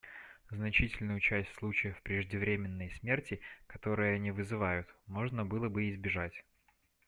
Значительную 0.49 1.19
часть 1.19 1.53
случаев 1.53 2.01
преждевременной 2.01 2.89
смерти, 2.89 3.39
которые 3.67 4.15
они 4.15 4.31
вызывают, 4.31 4.87
можно 5.05 5.45
было 5.45 5.69
бы 5.69 5.91
избежать. 5.91 6.43